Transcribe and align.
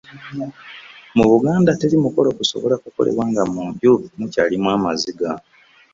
mu 1.15 1.23
buganda 1.31 1.77
teri 1.79 1.95
mukolo 2.05 2.29
gusobola 2.39 2.75
kukolebwa 2.83 3.23
nga 3.31 3.43
mu 3.53 3.63
nju 3.71 3.93
mukyalimu 4.17 4.67
amaziga 4.75 5.29